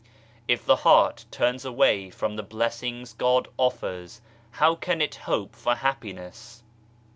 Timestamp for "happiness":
5.75-6.63